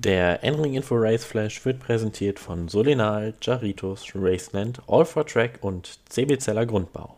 Der 0.00 0.44
N-Ring 0.44 0.74
Info 0.74 0.94
Race 0.94 1.24
Flash 1.24 1.64
wird 1.64 1.80
präsentiert 1.80 2.38
von 2.38 2.68
Solinal, 2.68 3.34
Jaritos, 3.42 4.12
Raceland, 4.14 4.80
All 4.86 5.04
for 5.04 5.26
Track 5.26 5.58
und 5.60 5.98
CB 6.08 6.38
Zeller 6.38 6.66
Grundbau. 6.66 7.16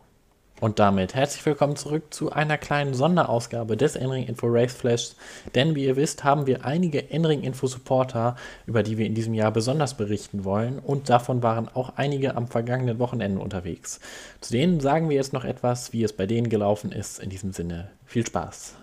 Und 0.59 0.79
damit 0.79 1.13
herzlich 1.13 1.45
willkommen 1.45 1.75
zurück 1.75 2.11
zu 2.11 2.31
einer 2.31 2.57
kleinen 2.57 2.95
Sonderausgabe 2.95 3.77
des 3.77 3.95
N-Ring 3.95 4.25
Info 4.25 4.47
Race 4.47 4.73
Flash. 4.73 5.11
Denn 5.53 5.75
wie 5.75 5.85
ihr 5.85 5.95
wisst, 5.95 6.23
haben 6.23 6.47
wir 6.47 6.65
einige 6.65 7.11
N-Ring 7.11 7.43
Info 7.43 7.67
Supporter, 7.67 8.35
über 8.65 8.81
die 8.81 8.97
wir 8.97 9.05
in 9.05 9.13
diesem 9.13 9.35
Jahr 9.35 9.51
besonders 9.51 9.95
berichten 9.95 10.43
wollen. 10.43 10.79
Und 10.79 11.07
davon 11.07 11.43
waren 11.43 11.67
auch 11.67 11.97
einige 11.97 12.35
am 12.35 12.47
vergangenen 12.47 12.97
Wochenende 12.97 13.41
unterwegs. 13.41 13.99
Zu 14.39 14.53
denen 14.53 14.79
sagen 14.79 15.07
wir 15.07 15.17
jetzt 15.17 15.33
noch 15.33 15.45
etwas, 15.45 15.93
wie 15.93 16.03
es 16.03 16.13
bei 16.13 16.25
denen 16.25 16.49
gelaufen 16.49 16.91
ist. 16.91 17.19
In 17.19 17.29
diesem 17.29 17.51
Sinne, 17.51 17.91
viel 18.07 18.25
Spaß. 18.25 18.73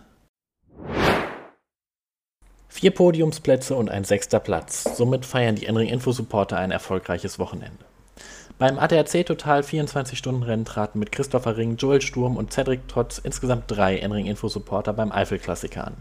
Vier 2.79 2.93
Podiumsplätze 2.93 3.75
und 3.75 3.91
ein 3.91 4.05
sechster 4.05 4.39
Platz. 4.39 4.85
Somit 4.97 5.27
feiern 5.27 5.57
die 5.57 5.67
Enring 5.67 5.89
Info 5.89 6.13
Supporter 6.13 6.59
ein 6.59 6.71
erfolgreiches 6.71 7.41
Wochenende. 7.41 7.85
Beim 8.57 8.79
ADAC 8.79 9.27
Total 9.27 9.63
24-Stunden-Rennen 9.63 10.65
traten 10.65 11.01
mit 11.01 11.11
Christopher 11.11 11.57
Ring, 11.57 11.75
Joel 11.75 12.01
Sturm 12.01 12.37
und 12.37 12.53
Cedric 12.53 12.87
Trotz 12.87 13.19
insgesamt 13.19 13.65
drei 13.67 13.99
Enring 13.99 14.27
Info 14.27 14.47
Supporter 14.47 14.93
beim 14.93 15.11
Eifel-Klassiker 15.11 15.89
an. 15.89 15.95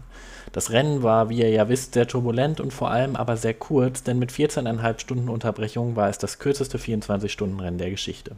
Das 0.52 0.70
Rennen 0.70 1.02
war, 1.02 1.30
wie 1.30 1.40
ihr 1.40 1.50
ja 1.50 1.68
wisst, 1.68 1.94
sehr 1.94 2.06
turbulent 2.06 2.60
und 2.60 2.72
vor 2.72 2.92
allem 2.92 3.16
aber 3.16 3.36
sehr 3.36 3.54
kurz, 3.54 4.04
denn 4.04 4.20
mit 4.20 4.30
14,5 4.30 5.00
Stunden 5.00 5.28
Unterbrechung 5.30 5.96
war 5.96 6.08
es 6.08 6.18
das 6.18 6.38
kürzeste 6.38 6.78
24-Stunden-Rennen 6.78 7.78
der 7.78 7.90
Geschichte. 7.90 8.36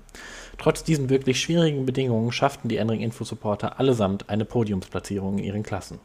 Trotz 0.57 0.83
diesen 0.83 1.11
wirklich 1.11 1.39
schwierigen 1.39 1.85
Bedingungen 1.85 2.33
schafften 2.33 2.71
die 2.71 2.79
Enring 2.79 3.03
Info 3.03 3.25
Supporter 3.25 3.79
allesamt 3.79 4.31
eine 4.31 4.47
Podiumsplatzierung 4.47 5.37
in 5.37 5.45
ihren 5.45 5.63
Klassen. 5.63 5.99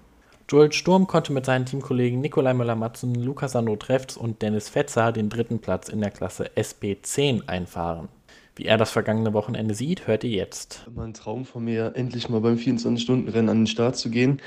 Joel 0.48 0.72
Sturm 0.72 1.08
konnte 1.08 1.34
mit 1.34 1.44
seinen 1.44 1.66
Teamkollegen 1.66 2.22
Nikolai 2.22 2.54
Müller-Matzen, 2.54 3.16
Lukas 3.16 3.54
Sandro-Treffs 3.54 4.16
und 4.16 4.44
Dennis 4.44 4.70
Fetzer 4.70 5.12
den 5.12 5.28
dritten 5.28 5.58
Platz 5.58 5.90
in 5.90 6.02
der 6.02 6.12
Klasse 6.12 6.52
SP10 6.56 7.48
einfahren. 7.48 8.10
Wie 8.56 8.66
er 8.66 8.78
das 8.78 8.92
vergangene 8.92 9.34
Wochenende 9.34 9.74
sieht, 9.74 10.06
hört 10.06 10.24
ihr 10.24 10.30
jetzt. 10.30 10.86
Immer 10.86 11.06
ein 11.06 11.16
Traum 11.16 11.46
von 11.46 11.66
mir, 11.66 11.94
endlich 11.96 12.30
mal 12.30 12.42
beim 12.42 12.58
24-Stunden-Rennen 12.58 13.50
an 13.50 13.62
den 13.62 13.68
Start 13.68 13.98
zu 13.98 14.12
gehen. 14.12 14.40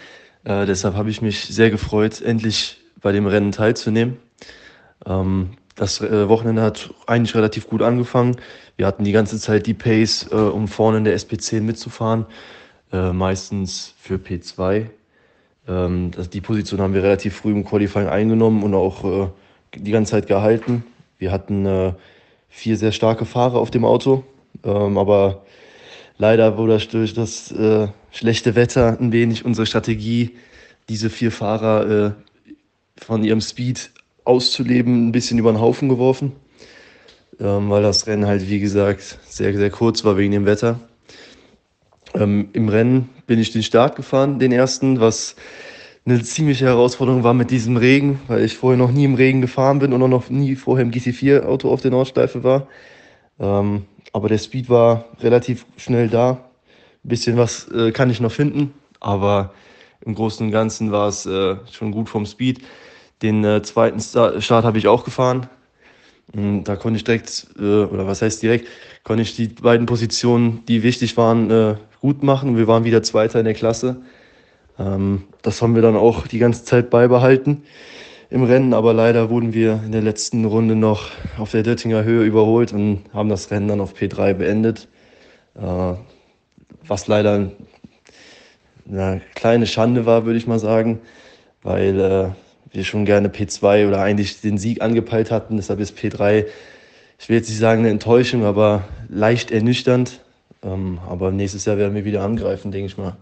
Äh, 0.45 0.67
deshalb 0.67 0.95
habe 0.95 1.11
ich 1.11 1.21
mich 1.21 1.47
sehr 1.47 1.69
gefreut, 1.69 2.21
endlich 2.21 2.77
bei 3.01 3.11
dem 3.11 3.27
Rennen 3.27 3.51
teilzunehmen. 3.51 4.19
Ähm, 5.05 5.51
das 5.75 6.01
äh, 6.01 6.29
Wochenende 6.29 6.63
hat 6.63 6.95
eigentlich 7.09 7.35
relativ 7.35 7.69
gut 7.69 7.83
angefangen. 7.83 8.37
Wir 8.77 8.87
hatten 8.87 9.03
die 9.03 9.13
ganze 9.13 9.41
Zeit 9.41 9.67
die 9.67 9.75
Pace, 9.75 10.29
äh, 10.31 10.37
um 10.37 10.69
vorne 10.69 10.99
in 10.99 11.05
der 11.05 11.19
SP10 11.19 11.63
mitzufahren. 11.63 12.25
Äh, 12.93 13.13
meistens 13.13 13.95
für 13.99 14.15
P2 14.15 14.91
ähm, 15.69 16.11
das, 16.11 16.31
die 16.31 16.41
Position 16.41 16.81
haben 16.81 16.95
wir 16.95 17.03
relativ 17.03 17.37
früh 17.37 17.53
im 17.53 17.65
Qualifying 17.65 18.09
eingenommen 18.09 18.63
und 18.63 18.75
auch 18.75 19.05
äh, 19.05 19.29
die 19.77 19.91
ganze 19.91 20.13
Zeit 20.13 20.27
gehalten. 20.27 20.85
Wir 21.19 21.31
hatten 21.31 21.67
äh, 21.67 21.93
vier 22.49 22.77
sehr 22.77 22.93
starke 22.93 23.25
Fahrer 23.25 23.59
auf 23.59 23.71
dem 23.71 23.85
Auto, 23.85 24.25
ähm, 24.65 24.97
aber 24.97 25.45
leider 26.17 26.57
wurde 26.57 26.79
durch 26.79 27.13
das 27.13 27.53
äh, 27.53 27.89
schlechte 28.11 28.55
Wetter 28.55 28.99
ein 28.99 29.13
wenig 29.13 29.45
unsere 29.45 29.67
Strategie, 29.67 30.37
diese 30.89 31.11
vier 31.11 31.31
Fahrer 31.31 32.07
äh, 32.07 32.11
von 32.97 33.23
ihrem 33.23 33.41
Speed 33.41 33.91
auszuleben, 34.25 35.09
ein 35.09 35.13
bisschen 35.13 35.39
über 35.39 35.53
den 35.53 35.61
Haufen 35.61 35.89
geworfen, 35.89 36.33
ähm, 37.41 37.71
weil 37.71 37.83
das 37.83 38.07
Rennen 38.07 38.27
halt, 38.27 38.49
wie 38.49 38.61
gesagt, 38.61 39.19
sehr, 39.27 39.55
sehr 39.55 39.71
kurz 39.71 40.05
war 40.05 40.17
wegen 40.17 40.33
dem 40.33 40.47
Wetter. 40.47 40.81
Ähm, 42.19 42.49
Im 42.53 42.69
Rennen 42.69 43.11
bin 43.27 43.39
ich 43.39 43.53
den 43.53 43.63
Start 43.63 43.95
gefahren, 43.95 44.41
den 44.41 44.51
ersten, 44.51 44.99
was 44.99 45.37
eine 46.05 46.21
ziemliche 46.23 46.65
Herausforderung 46.65 47.23
war 47.23 47.35
mit 47.35 47.51
diesem 47.51 47.77
Regen, 47.77 48.21
weil 48.27 48.45
ich 48.45 48.57
vorher 48.57 48.79
noch 48.79 48.91
nie 48.91 49.05
im 49.05 49.15
Regen 49.15 49.41
gefahren 49.41 49.79
bin 49.79 49.93
und 49.93 50.03
auch 50.03 50.09
noch 50.09 50.29
nie 50.29 50.57
vorher 50.57 50.85
im 50.85 50.91
GT4-Auto 50.91 51.71
auf 51.71 51.81
der 51.81 51.93
Nordschleife 51.93 52.43
war. 52.43 52.67
Ähm, 53.39 53.85
aber 54.13 54.29
der 54.29 54.39
Speed 54.39 54.69
war 54.69 55.05
relativ 55.21 55.65
schnell 55.77 56.09
da. 56.09 56.51
Ein 57.05 57.09
bisschen 57.09 57.37
was 57.37 57.69
äh, 57.69 57.93
kann 57.93 58.11
ich 58.11 58.21
noch 58.21 58.33
finden, 58.33 58.75
aber 58.99 59.53
im 60.05 60.15
Großen 60.15 60.45
und 60.47 60.53
Ganzen 60.53 60.91
war 60.91 61.09
es 61.09 61.25
äh, 61.27 61.57
schon 61.71 61.93
gut 61.93 62.09
vom 62.09 62.27
Speed. 62.27 62.63
Den 63.23 63.45
äh, 63.45 63.63
zweiten 63.63 64.01
Start, 64.01 64.65
habe 64.65 64.79
ich 64.79 64.89
auch 64.89 65.05
gefahren. 65.05 65.47
Und 66.33 66.65
da 66.65 66.77
konnte 66.77 66.97
ich 66.97 67.05
direkt, 67.05 67.47
äh, 67.59 67.85
oder 67.85 68.07
was 68.07 68.23
heißt 68.23 68.43
direkt, 68.43 68.67
konnte 69.05 69.23
ich 69.23 69.37
die 69.37 69.49
beiden 69.49 69.87
Positionen, 69.87 70.65
die 70.67 70.83
wichtig 70.83 71.17
waren, 71.17 71.51
äh, 71.51 71.75
gut 72.01 72.23
machen. 72.23 72.57
Wir 72.57 72.67
waren 72.67 72.85
wieder 72.85 73.03
Zweiter 73.03 73.39
in 73.39 73.45
der 73.45 73.55
Klasse. 73.55 73.97
Ähm, 74.79 75.25
das 75.43 75.61
haben 75.63 75.75
wir 75.75 75.83
dann 75.83 75.97
auch 75.97 76.27
die 76.27 76.39
ganze 76.39 76.65
Zeit 76.65 76.91
beibehalten 76.91 77.63
im 78.31 78.45
Rennen, 78.45 78.75
aber 78.75 78.93
leider 78.93 79.31
wurden 79.31 79.55
wir 79.55 79.81
in 79.85 79.93
der 79.93 80.03
letzten 80.03 80.45
Runde 80.45 80.77
noch 80.77 81.11
auf 81.39 81.53
der 81.53 81.63
Döttinger 81.63 82.05
Höhe 82.05 82.25
überholt 82.25 82.73
und 82.73 83.05
haben 83.13 83.29
das 83.29 83.51
Rennen 83.51 83.69
dann 83.69 83.81
auf 83.81 83.95
P3 83.95 84.35
beendet. 84.35 84.89
Äh, 85.55 85.95
was 86.87 87.07
leider 87.07 87.51
eine 88.91 89.21
kleine 89.35 89.67
Schande 89.67 90.07
war, 90.07 90.25
würde 90.25 90.39
ich 90.39 90.47
mal 90.47 90.59
sagen, 90.59 91.01
weil 91.63 92.01
äh, 92.01 92.75
wir 92.75 92.85
schon 92.85 93.05
gerne 93.05 93.29
P2 93.29 93.89
oder 93.89 94.01
eigentlich 94.01 94.41
den 94.41 94.59
Sieg 94.59 94.83
angepeilt 94.83 95.31
hatten. 95.31 95.57
Deshalb 95.57 95.81
ist 95.81 95.97
P3, 95.97 96.47
ich 97.19 97.29
will 97.29 97.37
jetzt 97.37 97.49
nicht 97.49 97.59
sagen 97.59 97.81
eine 97.81 97.91
Enttäuschung, 97.91 98.45
aber 98.45 98.85
leicht 99.09 99.51
ernüchternd. 99.51 100.21
Ähm, 100.63 100.99
aber 101.09 101.31
nächstes 101.31 101.65
Jahr 101.65 101.79
werden 101.79 101.95
wir 101.95 102.05
wieder 102.05 102.23
angreifen, 102.23 102.73
denke 102.73 102.87
ich 102.87 102.99
mal. 102.99 103.17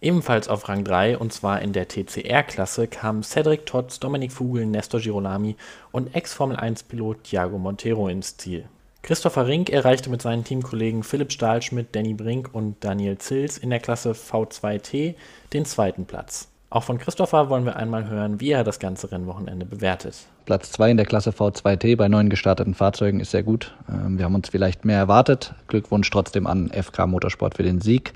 Ebenfalls 0.00 0.48
auf 0.48 0.68
Rang 0.68 0.84
3, 0.84 1.16
und 1.18 1.32
zwar 1.32 1.62
in 1.62 1.72
der 1.72 1.88
TCR-Klasse, 1.88 2.86
kamen 2.86 3.22
Cedric 3.22 3.64
Totz, 3.64 3.98
Dominik 3.98 4.30
Fugel, 4.30 4.66
Nestor 4.66 5.00
Girolami 5.00 5.56
und 5.90 6.14
Ex-Formel-1-Pilot 6.14 7.24
Thiago 7.24 7.58
Montero 7.58 8.08
ins 8.08 8.36
Ziel. 8.36 8.68
Christopher 9.02 9.46
Rink 9.46 9.70
erreichte 9.70 10.10
mit 10.10 10.20
seinen 10.20 10.44
Teamkollegen 10.44 11.02
Philipp 11.02 11.32
Stahlschmidt, 11.32 11.94
Danny 11.94 12.12
Brink 12.12 12.50
und 12.52 12.84
Daniel 12.84 13.16
Zils 13.18 13.56
in 13.56 13.70
der 13.70 13.80
Klasse 13.80 14.12
V2T 14.12 15.14
den 15.52 15.64
zweiten 15.64 16.06
Platz. 16.06 16.48
Auch 16.68 16.82
von 16.82 16.98
Christopher 16.98 17.48
wollen 17.48 17.64
wir 17.64 17.76
einmal 17.76 18.08
hören, 18.08 18.40
wie 18.40 18.50
er 18.50 18.64
das 18.64 18.80
ganze 18.80 19.12
Rennwochenende 19.12 19.64
bewertet. 19.64 20.16
Platz 20.46 20.72
2 20.72 20.90
in 20.90 20.96
der 20.96 21.06
Klasse 21.06 21.30
V2T 21.30 21.96
bei 21.96 22.08
neuen 22.08 22.28
gestarteten 22.28 22.74
Fahrzeugen 22.74 23.20
ist 23.20 23.30
sehr 23.30 23.44
gut. 23.44 23.74
Ähm, 23.88 24.18
wir 24.18 24.24
haben 24.24 24.34
uns 24.34 24.48
vielleicht 24.48 24.84
mehr 24.84 24.98
erwartet. 24.98 25.54
Glückwunsch 25.68 26.10
trotzdem 26.10 26.46
an 26.46 26.70
FK 26.70 27.06
Motorsport 27.06 27.56
für 27.56 27.62
den 27.62 27.80
Sieg. 27.80 28.14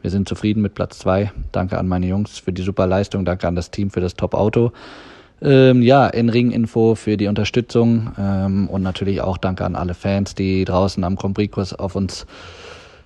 Wir 0.00 0.10
sind 0.10 0.28
zufrieden 0.28 0.62
mit 0.62 0.74
Platz 0.74 0.98
2. 0.98 1.30
Danke 1.52 1.78
an 1.78 1.86
meine 1.86 2.06
Jungs 2.06 2.38
für 2.38 2.52
die 2.52 2.62
super 2.62 2.88
Leistung. 2.88 3.24
Danke 3.24 3.46
an 3.46 3.54
das 3.54 3.70
Team 3.70 3.90
für 3.90 4.00
das 4.00 4.14
Top-Auto. 4.14 4.72
Ähm, 5.40 5.82
ja, 5.82 6.08
in 6.08 6.28
Ring-Info 6.28 6.96
für 6.96 7.16
die 7.16 7.28
Unterstützung 7.28 8.12
ähm, 8.18 8.68
und 8.68 8.82
natürlich 8.82 9.20
auch 9.20 9.38
danke 9.38 9.64
an 9.64 9.76
alle 9.76 9.94
Fans, 9.94 10.34
die 10.34 10.64
draußen 10.64 11.02
am 11.04 11.16
Prix 11.16 11.72
auf 11.72 11.94
uns 11.94 12.26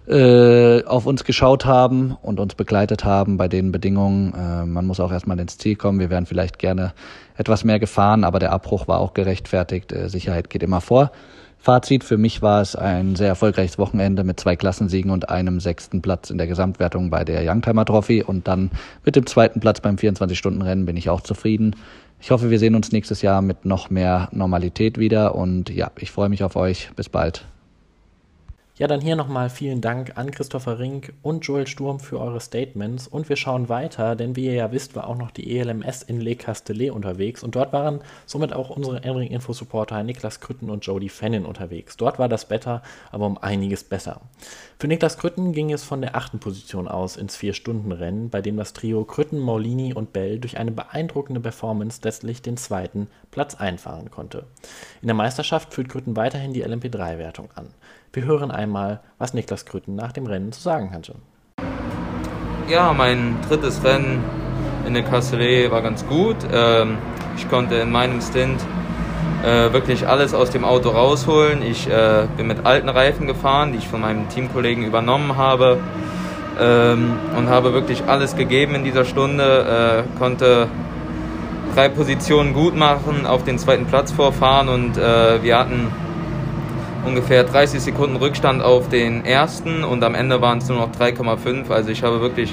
äh, 0.09 0.85
auf 0.85 1.07
uns 1.07 1.25
geschaut 1.25 1.67
haben 1.67 2.17
und 2.23 2.41
uns 2.41 2.55
begleitet 2.55 3.05
haben 3.05 3.37
bei 3.37 3.49
den 3.49 3.73
Bedingungen. 3.73 4.35
Äh, 4.35 4.67
man 4.67 4.87
muss 4.87 5.01
auch 5.01 5.13
erstmal 5.13 5.39
ins 5.41 5.59
Ziel 5.59 5.77
kommen. 5.77 5.99
Wir 5.99 6.11
wären 6.11 6.27
vielleicht 6.27 6.59
gerne 6.59 6.93
etwas 7.37 7.65
mehr 7.65 7.79
gefahren, 7.79 8.25
aber 8.25 8.39
der 8.39 8.53
Abbruch 8.53 8.89
war 8.89 9.01
auch 9.01 9.15
gerechtfertigt. 9.15 9.93
Äh, 9.93 10.09
Sicherheit 10.09 10.51
geht 10.51 10.63
immer 10.63 10.81
vor. 10.81 11.11
Fazit, 11.59 12.05
für 12.05 12.17
mich 12.17 12.43
war 12.43 12.61
es 12.61 12.77
ein 12.77 13.17
sehr 13.17 13.27
erfolgreiches 13.27 13.79
Wochenende 13.79 14.23
mit 14.23 14.39
zwei 14.39 14.55
Klassensiegen 14.55 15.11
und 15.11 15.29
einem 15.31 15.59
sechsten 15.59 16.01
Platz 16.01 16.31
in 16.31 16.39
der 16.39 16.47
Gesamtwertung 16.47 17.11
bei 17.11 17.25
der 17.25 17.43
Youngtimer 17.43 17.85
Trophy 17.85 18.23
und 18.23 18.47
dann 18.47 18.71
mit 19.05 19.17
dem 19.17 19.27
zweiten 19.27 19.59
Platz 19.59 19.81
beim 19.81 19.97
24-Stunden-Rennen 19.97 20.87
bin 20.87 20.97
ich 20.97 21.11
auch 21.11 21.23
zufrieden. 21.23 21.75
Ich 22.21 22.31
hoffe, 22.31 22.51
wir 22.51 22.61
sehen 22.61 22.77
uns 22.77 22.93
nächstes 22.93 23.21
Jahr 23.21 23.43
mit 23.43 23.65
noch 23.65 23.91
mehr 23.91 24.29
Normalität 24.31 24.99
wieder 24.99 25.35
und 25.35 25.69
ja, 25.69 25.91
ich 25.99 26.13
freue 26.13 26.29
mich 26.29 26.45
auf 26.45 26.55
euch. 26.55 26.91
Bis 26.95 27.09
bald. 27.09 27.47
Ja, 28.79 28.87
dann 28.87 29.01
hier 29.01 29.17
nochmal 29.17 29.49
vielen 29.49 29.81
Dank 29.81 30.19
an 30.19 30.31
Christopher 30.31 30.79
Rink 30.79 31.15
und 31.23 31.47
Joel 31.47 31.67
Sturm 31.67 31.99
für 31.99 32.21
eure 32.21 32.41
Statements. 32.41 33.09
Und 33.09 33.31
wir 33.31 33.37
schauen 33.37 33.71
weiter, 33.71 34.17
denn 34.17 34.37
wie 34.37 34.45
ihr 34.45 34.53
ja 34.53 34.71
wisst, 34.71 34.95
war 34.95 35.09
auch 35.09 35.17
noch 35.17 35.31
die 35.31 35.57
ELMS 35.57 36.03
in 36.03 36.21
Le 36.21 36.37
Castellet 36.37 36.91
unterwegs. 36.91 37.43
Und 37.43 37.55
dort 37.55 37.73
waren 37.73 38.03
somit 38.27 38.53
auch 38.53 38.69
unsere 38.69 39.03
Enring 39.03 39.31
Info 39.31 39.55
Supporter 39.55 40.03
Niklas 40.03 40.41
Krütten 40.41 40.69
und 40.69 40.85
Jody 40.85 41.09
Fennin 41.09 41.47
unterwegs. 41.47 41.97
Dort 41.97 42.19
war 42.19 42.29
das 42.29 42.51
Wetter 42.51 42.83
aber 43.11 43.25
um 43.25 43.39
einiges 43.39 43.83
besser. 43.83 44.21
Für 44.79 44.89
Niklas 44.89 45.17
Krütten 45.17 45.55
ging 45.55 45.73
es 45.73 45.83
von 45.83 46.03
der 46.03 46.15
achten 46.15 46.39
Position 46.39 46.87
aus 46.87 47.17
ins 47.17 47.35
Vier-Stunden-Rennen, 47.35 48.29
bei 48.29 48.43
dem 48.43 48.59
das 48.59 48.75
Trio 48.75 49.05
Krütten, 49.05 49.39
Maulini 49.39 49.95
und 49.95 50.13
Bell 50.13 50.39
durch 50.39 50.59
eine 50.59 50.73
beeindruckende 50.73 51.41
Performance 51.41 52.03
letztlich 52.05 52.43
den 52.43 52.59
zweiten 52.59 53.09
Platz 53.31 53.55
einfahren 53.55 54.11
konnte. 54.11 54.45
In 55.01 55.09
der 55.09 55.15
Meisterschaft 55.15 55.73
führt 55.73 55.89
Krütten 55.89 56.15
weiterhin 56.15 56.53
die 56.53 56.63
LMP3-Wertung 56.63 57.49
an. 57.55 57.69
Wir 58.13 58.25
hören 58.25 58.51
einmal, 58.51 59.01
was 59.19 59.35
Niklas 59.35 59.67
Krütten 59.67 59.95
nach 59.95 60.13
dem 60.13 60.27
Rennen 60.27 60.53
zu 60.53 60.61
sagen 60.61 60.93
hatte. 60.93 61.17
Ja, 62.69 62.93
mein 62.93 63.37
drittes 63.49 63.85
Rennen 63.85 64.25
in 64.87 64.95
der 64.95 65.03
Castellet 65.03 65.71
war 65.71 65.83
ganz 65.83 66.07
gut. 66.07 66.37
Ähm, 66.53 66.99
ich 67.37 67.49
konnte 67.49 67.77
in 67.77 67.93
meinem 67.93 68.21
Stint 68.21 68.61
äh, 69.45 69.73
wirklich 69.73 70.09
alles 70.09 70.35
aus 70.35 70.51
dem 70.51 70.65
Auto 70.65 70.91
rausholen. 70.91 71.63
Ich 71.63 71.89
äh, 71.89 72.27
bin 72.37 72.47
mit 72.47 72.65
alten 72.65 72.89
Reifen 72.89 73.27
gefahren, 73.27 73.73
die 73.73 73.79
ich 73.79 73.89
von 73.89 74.01
meinem 74.01 74.29
Teamkollegen 74.29 74.85
übernommen 74.85 75.37
habe 75.37 75.79
ähm, 76.59 77.13
und 77.37 77.49
habe 77.49 77.73
wirklich 77.73 78.05
alles 78.05 78.37
gegeben 78.37 78.75
in 78.75 78.85
dieser 78.85 79.05
Stunde. 79.05 80.05
Äh, 80.07 80.19
konnte 80.19 80.69
drei 81.75 81.89
Positionen 81.89 82.55
gut 82.55 82.75
machen, 82.75 83.27
auf 83.27 83.45
den 83.45 83.59
zweiten 83.59 83.87
Platz 83.87 84.11
vorfahren 84.11 84.71
und 84.71 84.97
wir 84.97 85.59
hatten 85.59 85.93
ungefähr 87.07 87.45
30 87.45 87.81
Sekunden 87.81 88.17
Rückstand 88.17 88.63
auf 88.63 88.89
den 88.89 89.25
ersten 89.25 89.85
und 89.85 90.03
am 90.03 90.15
Ende 90.15 90.41
waren 90.41 90.59
es 90.59 90.69
nur 90.69 90.79
noch 90.79 90.93
3,5. 90.93 91.71
Also 91.71 91.91
ich 91.91 92.03
habe 92.03 92.21
wirklich 92.21 92.53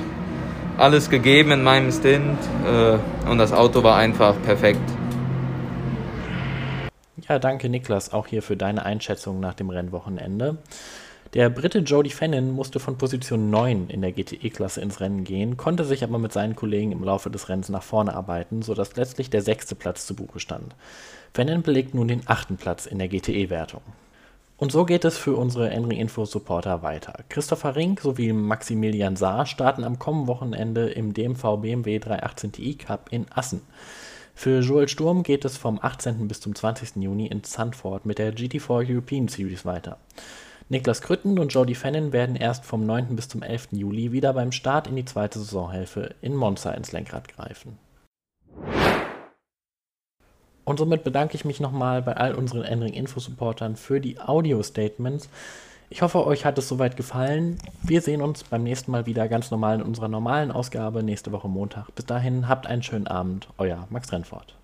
alles 0.77 1.09
gegeben 1.09 1.51
in 1.51 1.63
meinem 1.63 1.91
Stint 1.91 2.37
äh, 2.65 3.29
und 3.29 3.37
das 3.39 3.51
Auto 3.51 3.83
war 3.83 3.97
einfach 3.97 4.35
perfekt. 4.43 4.81
Ja, 7.27 7.39
danke 7.39 7.69
Niklas 7.69 8.13
auch 8.13 8.27
hier 8.27 8.41
für 8.41 8.57
deine 8.57 8.85
Einschätzung 8.85 9.39
nach 9.39 9.53
dem 9.53 9.69
Rennwochenende. 9.69 10.57
Der 11.33 11.49
Brite 11.49 11.79
Jody 11.79 12.11
Fennin 12.11 12.51
musste 12.51 12.79
von 12.79 12.97
Position 12.97 13.49
9 13.49 13.87
in 13.89 14.01
der 14.01 14.11
GTE-Klasse 14.11 14.81
ins 14.81 14.99
Rennen 14.99 15.23
gehen, 15.23 15.57
konnte 15.57 15.83
sich 15.83 16.03
aber 16.03 16.19
mit 16.19 16.31
seinen 16.31 16.55
Kollegen 16.55 16.91
im 16.91 17.03
Laufe 17.03 17.31
des 17.31 17.49
Rennens 17.49 17.69
nach 17.69 17.81
vorne 17.81 18.13
arbeiten, 18.13 18.61
sodass 18.61 18.95
letztlich 18.95 19.31
der 19.31 19.41
sechste 19.41 19.73
Platz 19.73 20.05
zu 20.05 20.15
Buche 20.15 20.39
stand. 20.39 20.75
Fennin 21.33 21.63
belegt 21.63 21.95
nun 21.95 22.07
den 22.07 22.21
achten 22.27 22.57
Platz 22.57 22.85
in 22.85 22.99
der 22.99 23.07
GTE-Wertung. 23.07 23.81
Und 24.63 24.71
so 24.71 24.85
geht 24.85 25.03
es 25.03 25.17
für 25.17 25.35
unsere 25.35 25.71
Enring 25.71 25.99
Info 25.99 26.23
Supporter 26.23 26.81
weiter. 26.81 27.25
Christopher 27.27 27.75
Rink 27.75 27.99
sowie 27.99 28.31
Maximilian 28.31 29.17
Saar 29.17 29.45
starten 29.45 29.83
am 29.83 29.99
kommenden 29.99 30.29
Wochenende 30.29 30.89
im 30.89 31.13
DMV 31.13 31.57
BMW 31.57 31.99
318 31.99 32.53
Ti 32.53 32.75
Cup 32.75 33.09
in 33.11 33.25
Assen. 33.29 33.59
Für 34.33 34.61
Joel 34.61 34.87
Sturm 34.87 35.23
geht 35.23 35.43
es 35.43 35.57
vom 35.57 35.79
18. 35.81 36.29
bis 36.29 36.39
zum 36.39 36.55
20. 36.55 37.03
Juni 37.03 37.27
in 37.27 37.43
Zandvoort 37.43 38.05
mit 38.05 38.19
der 38.19 38.33
GT4 38.33 38.89
European 38.89 39.27
Series 39.27 39.65
weiter. 39.65 39.97
Niklas 40.69 41.01
Krütten 41.01 41.39
und 41.39 41.53
Jody 41.53 41.75
Fennin 41.75 42.13
werden 42.13 42.37
erst 42.37 42.63
vom 42.63 42.85
9. 42.85 43.17
bis 43.17 43.27
zum 43.27 43.43
11. 43.43 43.67
Juli 43.73 44.13
wieder 44.13 44.31
beim 44.31 44.53
Start 44.53 44.87
in 44.87 44.95
die 44.95 45.03
zweite 45.03 45.39
Saisonhälfte 45.39 46.15
in 46.21 46.35
Monza 46.35 46.71
ins 46.71 46.93
Lenkrad 46.93 47.27
greifen. 47.27 47.77
Und 50.65 50.79
somit 50.79 51.03
bedanke 51.03 51.35
ich 51.35 51.45
mich 51.45 51.59
nochmal 51.59 52.01
bei 52.01 52.15
all 52.15 52.35
unseren 52.35 52.63
Endring 52.63 52.93
Info-Supportern 52.93 53.75
für 53.75 53.99
die 53.99 54.19
Audio-Statements. 54.19 55.29
Ich 55.89 56.01
hoffe, 56.01 56.25
euch 56.25 56.45
hat 56.45 56.57
es 56.57 56.67
soweit 56.67 56.97
gefallen. 56.97 57.57
Wir 57.83 58.01
sehen 58.01 58.21
uns 58.21 58.43
beim 58.43 58.63
nächsten 58.63 58.91
Mal 58.91 59.05
wieder 59.05 59.27
ganz 59.27 59.51
normal 59.51 59.75
in 59.75 59.83
unserer 59.83 60.07
normalen 60.07 60.51
Ausgabe 60.51 61.03
nächste 61.03 61.31
Woche 61.31 61.49
Montag. 61.49 61.93
Bis 61.95 62.05
dahin, 62.05 62.47
habt 62.47 62.65
einen 62.65 62.81
schönen 62.81 63.07
Abend. 63.07 63.47
Euer 63.57 63.87
Max 63.89 64.11
Rennfort. 64.11 64.55